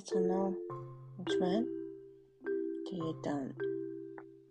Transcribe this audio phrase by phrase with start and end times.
[0.00, 0.52] Бацхан уу?
[1.20, 1.68] Үгүй байна.
[2.88, 3.24] Тэгээд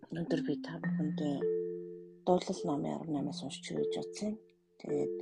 [0.06, 1.38] өнөөдөр би та бүхэндээ
[2.22, 4.38] дуудлал номын 18-аас уншиж өгч утсан.
[4.78, 5.14] Тэгээд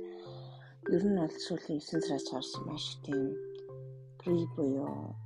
[0.93, 3.33] ер нь бол сүүлийн 9 сараас гарсан маш тийм
[4.21, 5.17] гри буюу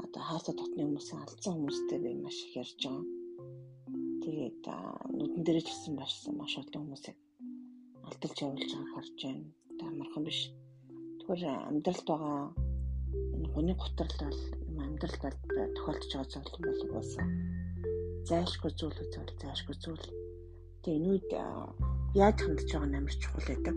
[0.00, 3.04] одоо хаалта дотны хүмүүсийн алдсан хүмүүстэй би маш их ярьж байгаа.
[4.24, 4.64] Тэгээд
[5.12, 7.16] нүдэн дээр ч гэсэн башсан маш олон хүмүүсийг
[8.08, 9.44] алдалж явуулж байгааг харж байна.
[9.76, 10.40] Тэ амархан биш.
[11.20, 12.65] Тэгэхээр амьдралд байгаа
[13.52, 15.38] Хүний готрол бол юм амьдрал бол
[15.76, 17.26] тохиолдож байгаа зүйл болов уусаа.
[18.28, 20.06] Зайлшгүй зүйл үзвэл зайлшгүй зүйл.
[20.82, 21.30] Тэгээ энэ үед
[22.18, 23.76] яаж хандж байгаа нь амар чухал байдаг.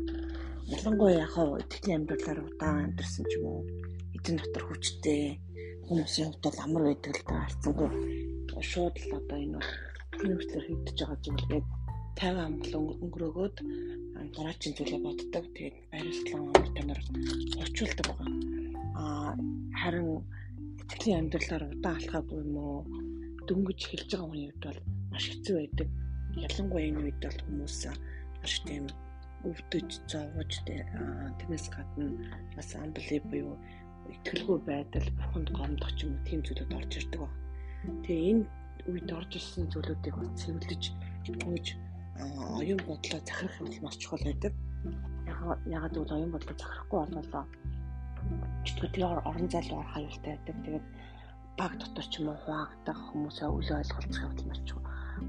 [0.75, 3.61] Ялангуяа яг хаа итгэлийн амьдралаар удаан амьдэрсэн ч юм уу
[4.17, 5.21] эзэн дотор хүчтэй
[5.87, 7.89] хүмүүсийн хувьд бол амар байдаг л та харцсангүй
[8.61, 9.59] шууд л одоо энэ
[10.19, 11.61] хүмүүсээр хийгдэж байгаа зүйлээ
[12.19, 13.55] 50 амглан өнгөрөөгөөд
[14.35, 15.45] дараагийн зүйлээ боддог.
[15.55, 17.01] Тэгээд баярлалаа амар танаар
[17.63, 18.29] орчуулдаг байгаа.
[18.99, 19.31] Аа
[19.81, 20.09] харин
[20.81, 22.79] итгэлийн амьдралаар удаан алхаагүй юм уу
[23.47, 24.79] дөнгөж эхэлж байгаа хүний хувьд бол
[25.11, 25.87] маш хэцүү байдаг.
[26.45, 27.77] Ялангуяа энэ үед бол хүмүүс
[28.41, 28.85] маш тийм
[29.49, 30.51] өвдөж зовж
[31.39, 32.05] тиймээс гадна
[32.55, 33.55] бас амблип буюу
[34.13, 37.29] итгэлгүй байдал бурханд гомдох ч юм уу тийм зүйлүүд орж ирдэг ба.
[38.03, 38.43] Тэгээ энэ
[38.91, 40.83] үед орж ирсэн зүйлүүдийг цэвэрлэж
[41.43, 41.65] гүйж
[42.59, 44.53] оюун бодлоо захирах юм маш чухал байдаг.
[45.77, 47.45] Ягаад гэвэл оюун бодлоо захирахгүй бололоо
[48.65, 49.25] чөтгөдгийн орон
[49.79, 50.57] орох аюултай байдаг.
[50.65, 50.85] Тэгээд
[51.59, 54.69] баг дотор ч юм уу хуваагдах хүмүүсээ үл ойлголцох явдал марч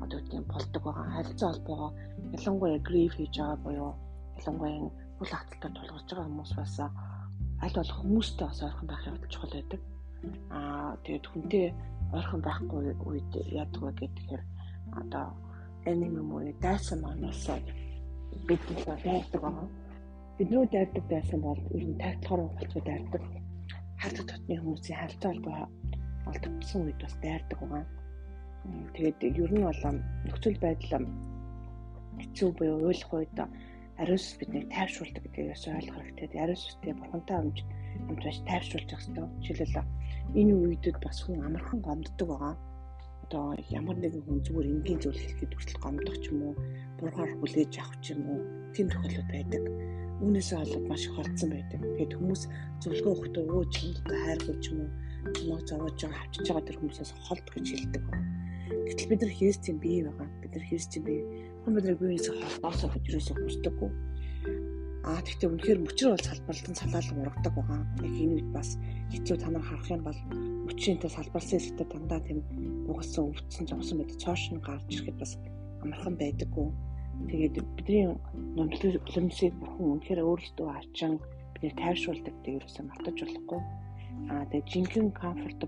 [0.03, 1.07] одоо үгдийн болдог байгаа.
[1.17, 1.91] Харилцаа холбоогоо
[2.37, 3.93] ялангуяа гриф хийж байгаа буюу
[4.39, 4.79] ялангуяа
[5.21, 6.75] үл хаталтад тулгарч байгаа хүмүүс бас
[7.65, 9.81] аль болох хүмүүстэй бас ойрхон байх явдал чухал байдаг.
[10.57, 11.67] Аа тэгээд хүнтэй
[12.17, 14.43] ойрхон байхгүй үед яадаг вэ гэхээр
[15.01, 15.27] одоо
[15.91, 17.47] энэм юм уу дайсан манаас
[18.47, 19.69] бид нэг байдаг байгаа
[20.41, 23.23] Бидний дайрдаг байсан бол ер нь тайлбар болцоо дайрдаг.
[24.01, 25.69] Хальт дотны хүмүүсийн харилцаа холбоо
[26.33, 27.85] олдсон үед бас дайрдаг байгаа.
[28.97, 29.83] Тэгээд ер нь бол
[30.25, 31.05] нөхцөл байдал
[32.25, 33.37] хэцүү буюу ойлгох үед
[34.01, 36.41] ариус биднийг тайвшруулдаг гэдгээс ойлгох хэрэгтэй.
[36.41, 37.59] Ариус үстэй бурхантай амж
[38.09, 39.29] амж байж тайвшруулж явах хэрэгтэй.
[39.45, 39.93] Жишээлбэл
[40.41, 42.57] энэ үедэд бас хүн амархан гомддог байгаа.
[43.29, 46.55] Одоо ямар нэгэн хүн зүгээр энгийн зүйл хэлэхэд хүртэл гомдох ч юм уу,
[46.97, 48.41] бургаар хүлээж авах ч юм уу,
[48.73, 49.63] тийм тохиолдол байдаг
[50.21, 51.81] үүнээсээ болоод маш их холдсон байдаг.
[51.81, 52.43] Тэгээд хүмүүс
[52.83, 54.91] зөвлөгөө өгөхдөө өө чимд хайргүй ч юм уу
[55.49, 58.05] муу зовоож байгаа авчиж байгаа тэр хүмүүсээс холд гэж хэлдэг.
[58.89, 60.29] Гэтэл бид нар Христийн бие байгаа.
[60.41, 61.23] Бид нар Христийн бие.
[61.65, 63.91] Хүн бидний биеээс холдоосоо гэж юусоо хүсдэггүй.
[65.09, 67.81] Аа тэгтээ үнэхээр мөчрөө бол салбарлалтын салаалга ургадаг байгаа.
[68.05, 68.69] Яг энэ үед бас
[69.13, 70.21] хэцүү та нар харах юм бол
[70.69, 72.39] мөчрийнхээ салбарлсан хэсэгтээ дандаа тийм
[72.93, 74.21] угсан өвдсөн зовсон байдаг.
[74.21, 75.33] Цоош нь гарч ирэхэд бас
[75.81, 76.69] амархан байдаггүй
[77.29, 78.07] Тэгээд бидний
[78.57, 81.13] номлолымсыг бурхан үнэхээр өөрсдөө ачин
[81.53, 83.61] бидний тайвшруулдаг гэдэг юусэн мартаж болохгүй.
[84.33, 85.13] Аа тэгээд жинхэнэ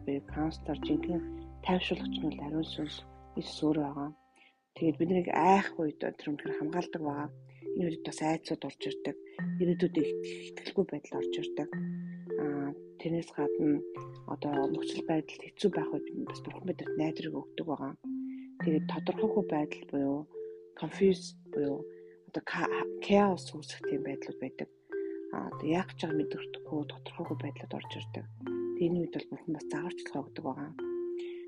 [0.05, 1.21] буюу канцлер жинхэнэ
[1.67, 2.97] тайвшруулагч нь бол ариун сүнс
[3.37, 4.11] Иесус өөрөө байгаа.
[4.77, 7.29] Тэгээд биднийг айх үед тэр үнэхээр хамгаалдаг байгаа.
[7.77, 9.17] Энэ үед бас айцууд орж ирдэг.
[9.61, 11.69] Ирээдүйд ихтгэлгүй байдал орж ирдэг.
[12.43, 12.69] Аа
[13.01, 13.81] тэрнээс гадна
[14.33, 17.93] одоо нөхцөл байдал хэцүү байх үед бас бурхан бидэнд найдрыг өгдөг байгаа.
[18.65, 20.21] Тэгээд тодорхойгүй байдал буюу
[20.79, 21.79] confuse буюу
[22.29, 22.43] одоо
[23.05, 24.69] chaos үүсэх тийм байдлууд байдаг.
[25.37, 28.25] Аа одоо яг ч байгаа мэдрэхгүй тодорхойгүй байдлууд орж ирдэг.
[28.77, 30.73] Тэгээ энэ үед бол бурхан бас зааварчилгаа өгдөг байгаа.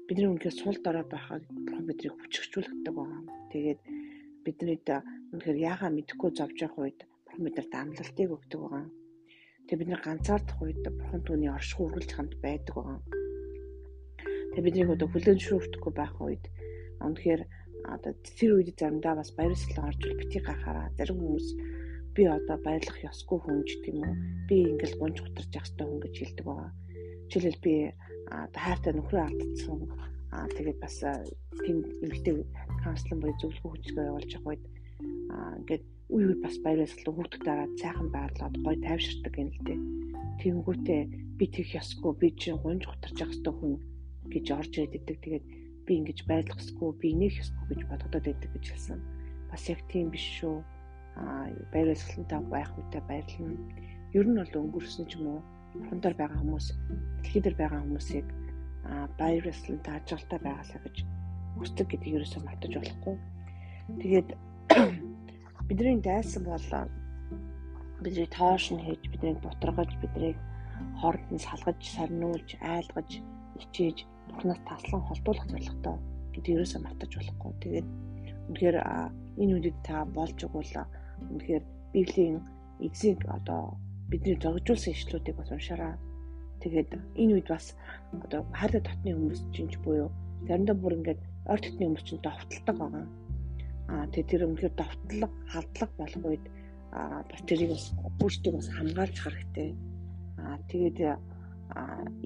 [0.05, 3.23] Бидний үнэхээр сул дорой байхад бурхан биднийг хүчрхжүүлдэг байгаа.
[3.53, 3.81] Тэгээд
[4.45, 4.89] биднийд
[5.33, 8.87] үнэхээр яагаа мэдэхгүй зовж явах үед бурхан бидэнд амлалтыг өгдөг байгаа.
[9.65, 13.01] Тэгээ бид нар ганцаардах үед бурхан түүний орших үргэлж хамт байдаг байгаа.
[14.53, 16.45] Тэгээ биднийг одоо хүлэн зөвшөөрөхгүй байх үед
[17.01, 17.43] үнэхээр
[17.85, 21.49] одоо тэр үед заримдаа бас баяр сэтгэл орж бити гахаараа зарим хүмүүс
[22.15, 24.15] би одоо баярлах ёсгүй хүн ч гэдэм үү
[24.49, 26.71] би ингээл гонж гутарч явах хэрэгтэй хүн гэж хэлдэг байгаа.
[27.31, 27.75] Жишээлбэл би
[28.55, 29.79] хайртай нөхрөө алдсан
[30.35, 30.97] аа тэгээд бас
[31.65, 32.35] тийм эмэгтэй
[32.83, 34.65] каунслинг боё зөвлөгөө хүчгээ явуулж явах үед
[35.35, 39.61] аа ингээд үе үе бас баяр сэтгэл хүүхдүүд дараад сайхан байрлаад гоё тайвширдаг юм л
[39.67, 39.81] дээ.
[40.41, 41.03] Тэнгүүтээ
[41.39, 43.75] би тэгэх ёсгүй би чинь гонж гутарч явах хэрэгтэй хүн
[44.33, 45.19] гэж орж ирээд идэг.
[45.23, 45.45] Тэгээд
[45.87, 49.01] би ингэж байрлах ёсгүй, би инех ёсгүй гэж бодогдоод байдаг гэж хэлсэн.
[49.51, 50.57] Бас яг тийм биш шүү.
[51.21, 53.57] Аа баяр баясгалантай байх үедээ баярлна.
[54.17, 55.41] Ер нь бол өнгөрсөн ч юм уу
[55.91, 56.67] хондор байгаа хүмүүс,
[57.23, 58.27] дэлхийд дээр байгаа хүмүүсийг
[58.87, 60.97] аа баяр баясгалантай ажилтаа байгаасаа гэж
[61.59, 63.17] хүсдэг гэдгийг ерөөсөө мартаж болохгүй.
[64.01, 64.29] Тэгээд
[65.69, 66.67] бидний дайсан бол
[68.03, 70.35] бидний тоош нь хийж, бидний бутаргаж, бидний
[71.01, 73.11] хооронд нь салгаж, сарниулж, айлгаж,
[73.63, 73.99] ичээж
[74.29, 75.97] бурхнаас таслан холдуулах зорилготой
[76.33, 77.53] гэдэг ерөөсөө мартаж болохгүй.
[77.63, 77.87] Тэгээд
[78.49, 78.77] үнэхээр
[79.43, 80.75] энэ үедэд та болж өгвөл
[81.33, 82.37] үнэхээр Библийн
[82.83, 83.79] эзэг одоо
[84.11, 85.95] бидний зогжуулсан ишлүүдийг бас уншаараа.
[86.63, 86.91] Тэгээд
[87.23, 87.75] энэ үед бас
[88.13, 90.11] одоо хайрлаа татны хүмүүс чинь буюу
[90.47, 91.21] заримдаа бүр ингээд
[91.51, 93.07] ойр дотны хүмүүс чинь довтолдог байгаа.
[93.93, 96.45] Аа тэгээд тэр өмнөхөр довтлог, халдлага болох үед
[96.93, 97.87] аа бас тэрийг бас
[98.19, 99.71] бүртийг бас хамгаалж хэрэгтэй.
[100.41, 100.99] Аа тэгээд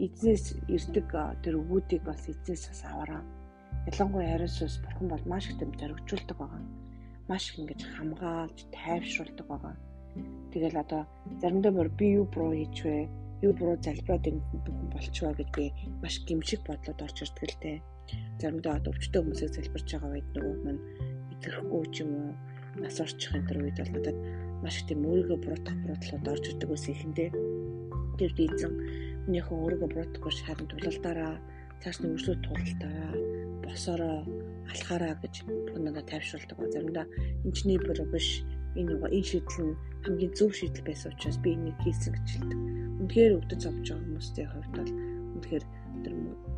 [0.04, 1.08] эзнээс ирдэг
[1.42, 3.22] тэр өвүүдийг бас эзнээс бас аваараа.
[3.88, 6.62] Ялангуяа ариусс бурхан бол маш их тэм зоригжуулдаг байгаа.
[7.28, 9.74] Маш их ингэж хамгаалж, тайвшруулдаг байгаа.
[10.52, 11.02] Тэгэл одоо
[11.40, 13.08] заримдаа бүр би юу буруу хийчихвэ,
[13.44, 15.64] юу буруу залбираад ингэсэн болчихваа гэж би
[16.02, 17.78] маш гимшиг бодлоод орж ирдэг л дээ.
[18.40, 20.82] Заримдаа өвчтөе хүмүүсийг залбирч байгаа үед нөгөө маань
[21.32, 22.30] итгэхгүй ч юм уу
[22.82, 24.18] нас орчих энэ төр үед бол надад
[24.62, 27.30] маш их тийм өөрийгөө буруутгах буруутгалууд орж ирдэг ус ихэндээ.
[28.18, 28.74] Тэр дийзэн
[29.28, 31.34] Минийхэн өөрийгөө буруутгахгүй харин тулалдаараа
[31.84, 33.12] цааш нь өршлөө тулалдаараа
[33.60, 34.18] босороо
[34.72, 35.34] алхаараа гэж
[35.84, 36.56] надад тайвшруулдаг.
[36.72, 37.04] Заримдаа
[37.44, 38.40] энэчний бүр биш
[38.72, 42.60] энэ нөгөө энэ шийдэл нь хамгийн зөв шийдэл байсан учраас би энийг хийсэн гэж хэлдэг.
[43.04, 44.92] Үнэхээр өвдөж авч байгаа хүмүүсийн хувьд бол
[45.36, 45.64] үнэхээр
[46.04, 46.14] тэр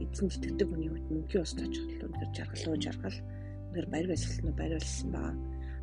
[0.06, 4.58] эзэн итгэдэг хүний хувьд мөнхийн ус тач хэл үнэхээр жаргалуу жаргал үнэхээр баяр баясгалан нь
[4.58, 5.32] баяр болсон баа.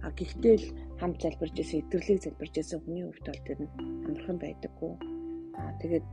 [0.06, 0.68] А гэхдээ л
[1.04, 3.72] хамт залбирж исэн, идэвхлийг залбирж исэн хүний хувьд бол тэр нь
[4.08, 5.17] амархан байдаггүй.
[5.58, 6.06] А тэгээд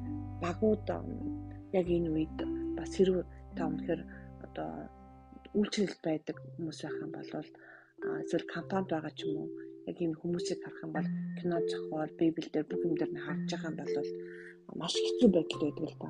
[0.42, 0.86] багууд
[1.78, 2.36] яг энэ үед
[2.78, 3.16] бас хэрв
[3.56, 4.02] та үнэхээр
[4.46, 4.70] одоо
[5.58, 7.30] үйлчлэл байдаг хүмүүс байх юм бол
[8.22, 9.48] эсвэл компанид байгаа ч юм уу
[9.90, 11.08] яг энэ хүмүүсийг харах юм бол
[11.38, 14.10] кино зохиол, библиэлд бүх юм дээр нь харж байгаа юм бол
[14.80, 16.08] маш хэцүү байдал байдаг л да.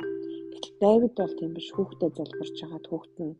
[0.52, 3.34] Гэтэл Давид бол тийм биш хүүхдэд залбирч байгаа хүүхд нь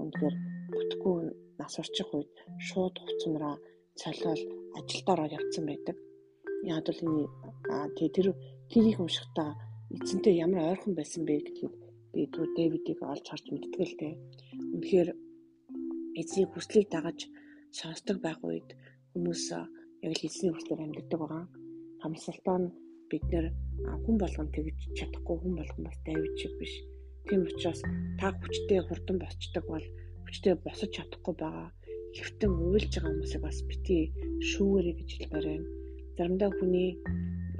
[0.00, 0.36] үнэхээр
[0.72, 1.18] бүтггүй
[1.58, 2.32] нас орчих үед
[2.68, 3.54] шууд хуцамраа
[4.00, 4.42] цолиол
[4.78, 5.96] ажилдаа ороод явцсан байдаг.
[6.72, 8.26] Яг бол энэ тэр
[8.72, 9.52] тэрийг уншихтаа
[9.92, 11.74] эцэнтэй ямар ойрхон байсан бэ гэдгийг
[12.16, 14.14] би түр Дэвидийг олж харж мэддэг л дээ.
[14.74, 15.08] Үнэхээр
[16.20, 17.28] эцсийн хүслийг дагаж
[17.68, 18.72] сонсдог байх үед
[19.12, 21.44] хүмүүс яг л эзний хүслээр амьддаг байгаа.
[22.00, 22.72] Хамсалтаа нь
[23.12, 23.46] бид нэр
[24.04, 26.74] хүн болгон тэгж чадахгүй хүн болгон бас Давид шиг биш.
[27.28, 27.80] Тийм учраас
[28.16, 29.86] та хүчтэй хурдан босчдаг бол
[30.24, 31.68] хүчтэй босож чадахгүй байгаа.
[32.16, 33.96] Хэвтэн уйлж байгаа хүмүүсийг бас бити
[34.48, 35.68] шүүгээрэй гэж хэлмээр байна.
[36.16, 36.90] Заримдаа хүний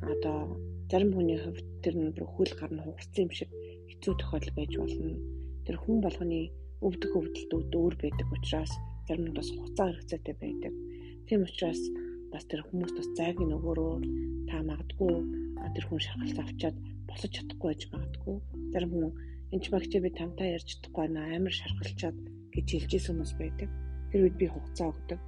[0.00, 3.48] одоо зарим хүний хувьд тэр нэг хөл гарна хугарсан юм шиг
[3.88, 5.16] хэцүү тохиолдол байж болно.
[5.64, 6.52] Тэр хүн болгоны
[6.84, 8.72] өвдөх өвдөлтүүд өөр байдаг учраас
[9.08, 10.72] зарим нь бас хугацаа хэрэгцээтэй байдаг.
[11.24, 11.80] Тийм учраас
[12.28, 13.94] бас тэр хүмүүс бас зайг нөгөөрөө
[14.52, 15.16] та магадгүй
[15.72, 16.76] тэр хүн шахалт авчаад
[17.08, 18.36] босож чадахгүй байж магадгүй.
[18.76, 19.12] Зарим хүн
[19.48, 22.16] энэ ч багч би тамтаа ярьж чадахгүй наа амар шархалчаад
[22.52, 23.68] гэж хэлж исэн хүмүүс байдаг.
[24.12, 25.20] Тэр үед би хугацаа өгдөг.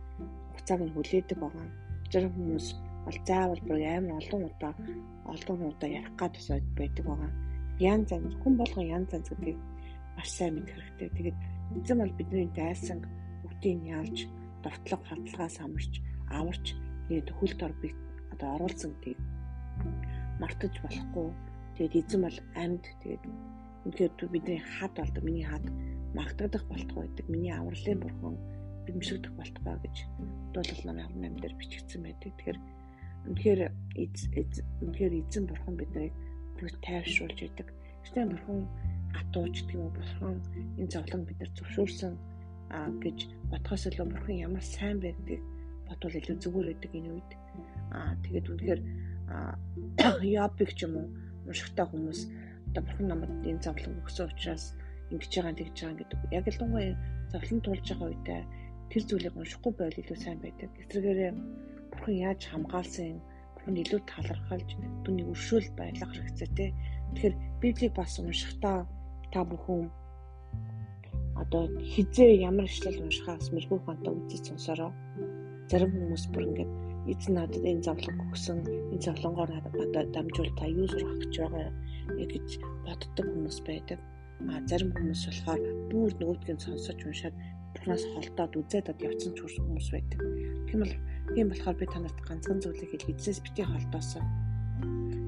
[0.53, 1.67] Хугацааг нь хүлээдэг байгаа.
[2.13, 2.67] Зарим хүмүүс
[3.05, 4.75] бол заавал бүр амар олон удаа
[5.33, 7.33] олон удаа ярих гад тусаад байдаг байгаа.
[7.81, 9.59] Ян занз хүн болгон ян занз гэдгийг
[10.17, 11.11] маш сайн мэдэх хэрэгтэй.
[11.17, 11.39] Тэгээд
[11.79, 12.99] эзэн бол бидний дайсан
[13.43, 14.19] бүгдийг ялж,
[14.63, 15.93] довтлог хадлагаас амарч,
[16.31, 16.67] аварч
[17.09, 17.89] тэгээд хөл дор би
[18.33, 19.21] одоо оруулсан гэдгийг
[20.41, 21.29] мартаж болохгүй.
[21.77, 23.25] Тэгээд эзэн бол амьд тэгээд
[23.85, 25.67] үнэхээр бидний хад болдог миний хад
[26.15, 27.27] магтагдах болтгоо байдаг.
[27.29, 28.37] Миний авралын бурхан
[28.87, 29.97] бимшигдэх болтгоо гэж
[30.55, 32.33] дуулал намын 18 дээр бичигдсэн байдаг.
[32.39, 32.59] Тэгэхээр
[33.29, 33.61] үнэхээр
[34.85, 36.15] үнэхээр эзэн бурхан биднийг
[36.57, 37.69] бүр тайвшруулж идэг.
[38.05, 38.61] Гэхдээ бурхан
[39.15, 40.37] атууч гэдэг юм бурхан
[40.79, 42.15] энэ зовлон бид нар зөвшөөрсөн
[43.05, 43.19] гэж
[43.51, 45.43] бодхоос илүү бурхан ямар сайн байдгийг
[45.89, 47.31] бодвол илүү зүгээр байдаг энэ үед.
[47.97, 48.81] Аа тэгээд үнэхээр
[50.25, 51.07] яапик ч юм уу
[51.49, 52.21] уншигтай хүмүүс
[52.69, 54.65] одоо бурхан намайг энэ зовлон өгсөн учраас
[55.13, 56.21] ингэж байгаа тэгж байгаа гэдэг.
[56.35, 56.87] Яг л дунгуй
[57.33, 58.43] зовлон тулж байгаа үедээ
[58.91, 60.71] тэр зүйлийг уншихгүй байл илүү сайн байдаг.
[60.83, 61.33] Эсвэргээрээ
[61.95, 63.21] бурхан яаж хамгаалсан юм
[63.55, 64.69] бурхан илүү талархалж
[65.05, 66.71] түүний өршөөл байлгах хэрэгцээтэй.
[67.15, 68.85] Тэгэхээр библийг бас уншихдаа
[69.33, 69.89] та бүхэн
[71.43, 74.93] одоо хизээ ямар ишлэл уншихаас мэрэгүү ханта үзэж сонсороо
[75.71, 76.73] зарим хүмүүс бүр ингээд
[77.13, 78.59] эзэн надад энэ зовлон өгсөн
[78.93, 81.69] энэ зовлонгоор надад дамжуул та юу сурах гэж байгаа
[82.21, 82.49] гэж
[82.87, 83.99] боддог хүмүүс байдаг.
[84.51, 85.61] А зарим хүмүүс болохоор
[85.91, 87.35] бүр нөгөөдгийг сонсож уншаад
[87.73, 90.21] бурхнаас холдоод үзээд явцсан ч хүмүүс байдаг.
[90.69, 90.95] Тийм бол
[91.35, 94.23] тийм болохоор би танарт ганцхан зүйлийг хэл эзэс бити холдоосон.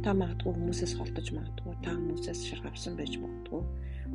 [0.06, 3.62] Та магадгүй хүмүүсээс холдож магадгүй, та хүмүүсээс шаргавсан байж магадгүй.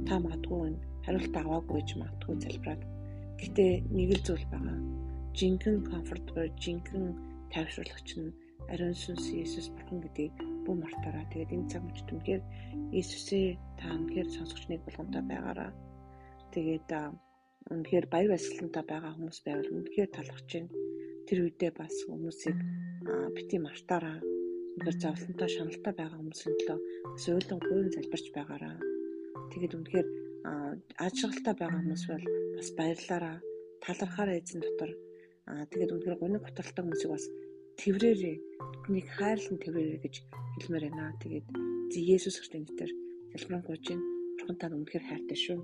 [0.07, 2.81] Та магадгүй хариулт аваагүй гэж магадгүй залбираад.
[3.43, 4.79] Гэтэ нэг л зүйл байгаа
[5.35, 7.11] жинхэнэ комфорт буюу жинхэнэ
[7.51, 8.35] тайвшруулагч нь
[8.71, 12.41] ариун сүнс Иесус бурхан гэдгийг бүх мартаараа тэгээд энэ цаг мөчт үнээр
[12.95, 15.71] Иесусээ та үнээр сонсогчныг болгонтой байгаараа
[16.55, 16.87] тэгээд
[17.71, 20.71] үнээр баяр баясгалантай байгаа хүмүүс байвал үнээр талархаж байна
[21.31, 22.59] тэр үедээ бас хүмүүсийг
[23.31, 26.79] бити мартаараа үнээр зовлонтой шаналтай байгаа хүмүүсийн төлөө
[27.15, 28.75] бас уйлан гуйн залбирч байгаараа
[29.55, 30.07] тэгээд үнээр
[30.99, 32.25] ажиглалтай байгаа хүмүүс бол
[32.59, 33.37] бас баярлаараа
[33.79, 34.91] талархаараа эзэн дотор
[35.71, 37.25] тэгээд үнэхээр гуниг готалтай хүмүүсийг бас
[37.79, 38.37] тэрвэрээрээ
[38.83, 40.15] түүнийг хайрлан тэрвэрээрээ гэж
[40.59, 41.15] хэлмээр байна.
[41.21, 41.47] Тэгээд
[41.95, 42.91] Есүс Христосийн нэрээр
[43.33, 43.85] залбирanгуйч.
[44.37, 45.59] Бурхан тань үнэхээр хайртай шүү.